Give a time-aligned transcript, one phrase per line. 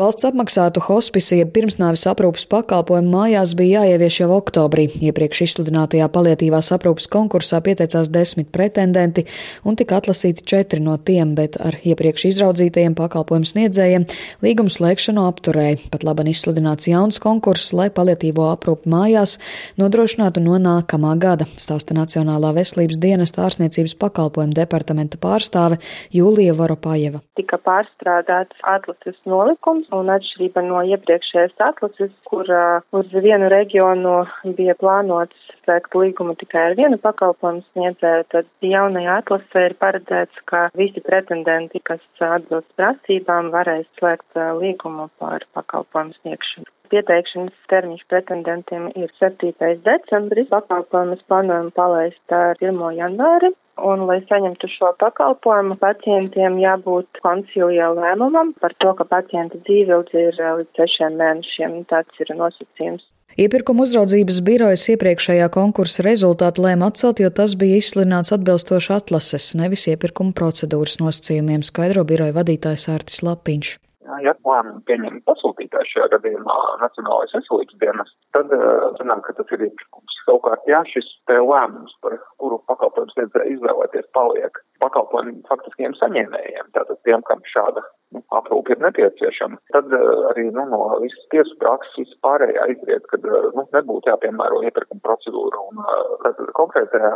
[0.00, 4.86] Valsts apmaksātu hospisi, jeb pirmsnāvis aprūpas pakalpojumu mājās bija jāievieš jau oktobrī.
[5.04, 9.26] Iepriekš izsludinātajā palietīvās aprūpas konkursā pieteicās desmit pretendenti
[9.68, 14.06] un tika atlasīti četri no tiem, bet ar iepriekš izraudzītajiem pakalpojumu sniedzējiem
[14.46, 15.82] līgumu slēgšanu apturēja.
[15.92, 19.36] Pat laban izsludināts jauns konkurss, lai palietīvo aprūpu mājās
[19.76, 25.76] nodrošinātu no nākamā gada, stāsta Nacionālā veselības dienesta ārsniecības pakalpojumu departamenta pārstāve
[26.16, 27.20] Jūlija Varopājeva.
[27.36, 34.14] Tika pārstrādāts atlases nolikums un atšķirība no iepriekšējās atlases, kur uh, uz vienu reģionu
[34.58, 40.66] bija plānots slēgt līgumu tikai ar vienu pakalpojumu sniedzēju, tad jaunajā atlasē ir paredzēts, ka
[40.78, 46.70] visi pretendenti, kas atbilst prasībām, varēs slēgt līgumu par pakalpojumu sniegšanu.
[46.90, 49.52] Pieteikšanas termiņš pretendentiem ir 7.
[49.86, 52.80] decembris, pakalpojumus plānojam palaist ar 1.
[52.96, 53.52] janvāri.
[53.80, 60.40] Un, lai saņemtu šo pakalpojumu, pacientiem jābūt koncilijā lēmumam par to, ka pacienta dzīvildze ir
[60.60, 61.80] līdz sešiem mēnešiem.
[61.90, 63.06] Tāds ir nosacījums.
[63.40, 69.86] Iepirkuma uzraudzības birojas iepriekšējā konkursa rezultātu lēma atcelt, jo tas bija izsludināts atbilstoši atlases, nevis
[69.92, 73.78] iepirkuma procedūras nosacījumiem, skaidro biroja vadītājs Ārtis Lapiņš
[74.24, 78.52] ja lēmumu pieņem pasūtītājs šajā gadījumā Nacionālais veselības dienas, tad
[78.98, 80.18] zinām, ka tas ir iepirkums.
[80.26, 87.00] Savukārt, ja šis te lēmums, par kuru pakalpojums sniedzēja izvēlēties, paliek pakalpojumu faktiskiem saņēmējiem, tātad
[87.06, 89.90] tiem, kam šāda nu, aprūpe ir nepieciešama, tad
[90.32, 95.64] arī nu, no visas tiesu prakses pārējā izriet, ka nu, nebūtu jāpiemēro iepirkuma procedūra.
[95.70, 95.84] Un
[96.24, 97.12] tad konkrētajā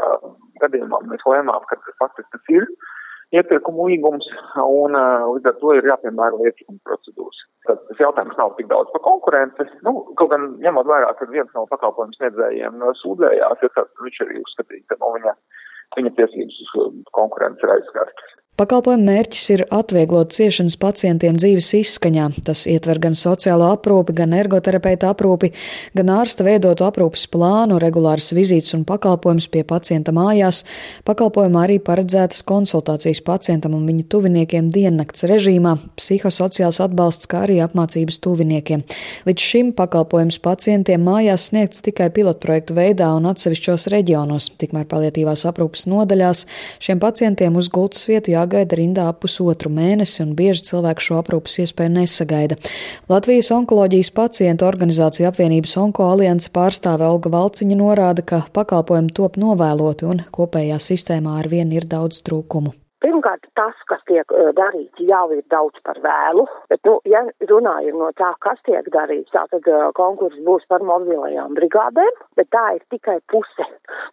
[0.63, 2.69] gadījumā mēs lēmām, ka faktiski tas ir
[3.35, 4.27] iepirkumu līgums,
[4.63, 7.43] un līdz ar to ir jāpiemēro iepirkuma procedūras.
[7.69, 9.67] Tad tas jautājums nav tik daudz par konkurenci.
[9.87, 14.87] Nu, kaut gan ņemot vērā, ka viens no pakalpojumu sniedzējiem sūdzējās, ja viņš arī uzskatīja,
[14.93, 15.35] ka no viņa,
[15.99, 18.37] viņa tiesības uz konkurenci ir aizskartas.
[18.55, 22.29] Pakalpojuma mērķis ir atvieglot ciešanas pacientiem dzīves izskaņā.
[22.47, 25.49] Tas ietver gan sociālo aprūpi, gan ergoterapeita aprūpi,
[25.99, 30.61] gan ārsta veidotu aprūpes plānu, regulāras vizītes un pakalpojumus pie pacienta mājās.
[31.03, 38.21] Pakalpojumā arī paredzētas konsultācijas pacientam un viņa tuviniekiem diennakts režīmā, psihosociāls atbalsts, kā arī apmācības
[38.23, 38.87] tuviniekiem.
[39.27, 45.91] Līdz šim pakalpojums pacientiem mājās sniegts tikai pilotprojektu veidā un atsevišķos reģionos, tikmēr palietīvās aprūpes
[45.91, 46.47] nodaļās
[46.79, 51.59] šiem pacientiem uz gultas vietu jā jāgaida rindā pusotru mēnesi, un bieži cilvēku šo aprūpas
[51.65, 52.61] iespēju nesagaida.
[53.11, 60.09] Latvijas onkoloģijas pacientu organizācija apvienības Onko alianses pārstāve Olga Valciņa norāda, ka pakalpojumi top novēloti
[60.09, 62.77] un kopējā sistēmā ar vienu ir daudz trūkumu.
[63.05, 67.21] Pirmkārt, tas, kas tiek darīts, jau ir daudz par vēlu, bet, nu, ja
[67.51, 69.67] runājam no tā, kas tiek darīts, tātad
[69.99, 73.67] konkurss būs par mobilajām brigādēm, bet tā ir tikai puse.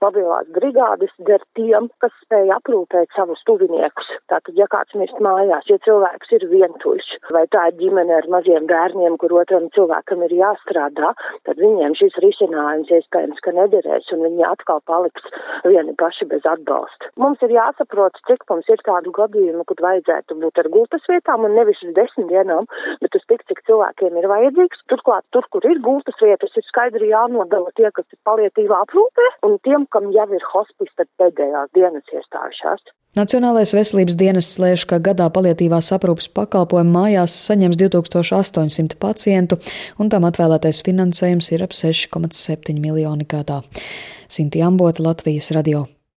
[0.04, 4.10] Mobilās brigādes der tiem, kas spēj aprūpēt savus tuviniekus.
[4.34, 8.68] Tātad, ja kāds mirst mājās, ja cilvēks ir vientuļš, vai tā ir ģimene ar maziem
[8.68, 11.14] bērniem, kur otram cilvēkam ir jāstrādā,
[11.48, 15.32] tad viņiem šis risinājums iespējams, ka nederēs, un viņi atkal paliks
[15.64, 17.12] vieni paši bez atbalsta.
[17.22, 21.46] Mums ir jāsaprot, cik mums ir ir tādu gadījumu, kad vajadzētu būt ar gultas vietām
[21.46, 22.68] un nevis uz desmit dienām,
[23.02, 24.86] bet uz tik, cik cilvēkiem ir vajadzīgs.
[24.92, 29.60] Turklāt, tur, kur ir gultas vietas, ir skaidri jānodala tie, kas ir palietīvā aprūpē, un
[29.66, 32.92] tiem, kam jau ir hospis, tad pēdējās dienas iestājušās.
[33.12, 39.60] Nacionālais veselības dienas slēdz, ka gadā palietīvās aprūpas pakalpojumu mājās saņems 2800 pacientu,
[40.00, 43.60] un tam atvēlētais finansējums ir ap 6,7 miljoni gadā.
[44.32, 45.90] Sinti Ambota, Latvijas radio.